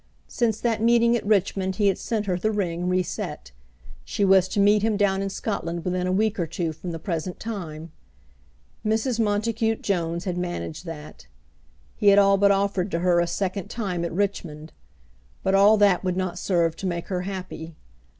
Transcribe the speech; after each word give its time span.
Since 0.27 0.59
that 0.61 0.81
meeting 0.81 1.15
at 1.15 1.23
Richmond 1.23 1.75
he 1.75 1.85
had 1.85 1.99
sent 1.99 2.25
her 2.25 2.35
the 2.35 2.49
ring 2.49 2.89
reset. 2.89 3.51
She 4.03 4.25
was 4.25 4.47
to 4.47 4.59
meet 4.59 4.81
him 4.81 4.97
down 4.97 5.21
in 5.21 5.29
Scotland 5.29 5.85
within 5.85 6.07
a 6.07 6.11
week 6.11 6.39
or 6.39 6.47
two 6.47 6.73
from 6.73 6.89
the 6.89 6.97
present 6.97 7.39
time. 7.39 7.91
Mrs. 8.83 9.19
Montacute 9.19 9.83
Jones 9.83 10.23
had 10.25 10.39
managed 10.39 10.87
that. 10.87 11.27
He 11.95 12.07
had 12.07 12.17
all 12.17 12.37
but 12.39 12.49
offered 12.49 12.89
to 12.89 12.99
her 13.01 13.19
a 13.19 13.27
second 13.27 13.69
time 13.69 14.03
at 14.03 14.11
Richmond. 14.11 14.73
But 15.43 15.53
all 15.53 15.77
that 15.77 16.03
would 16.03 16.17
not 16.17 16.39
serve 16.39 16.75
to 16.77 16.87
make 16.87 17.09
her 17.09 17.21
happy. 17.21 17.75